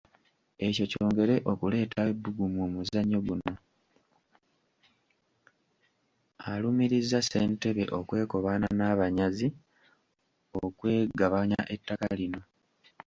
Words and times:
Alumirizza 6.51 7.19
Ssentebe 7.23 7.83
okwekobaana 7.99 8.67
n’abanyazi 8.77 9.47
okwegabanya 10.63 11.59
ettaka 11.75 12.07
lino. 12.19 12.41